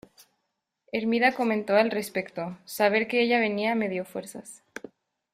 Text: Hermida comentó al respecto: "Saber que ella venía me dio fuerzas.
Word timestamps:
Hermida 0.91 1.33
comentó 1.35 1.75
al 1.75 1.91
respecto: 1.91 2.57
"Saber 2.65 3.07
que 3.07 3.21
ella 3.21 3.37
venía 3.39 3.75
me 3.75 3.87
dio 3.87 4.03
fuerzas. 4.03 4.63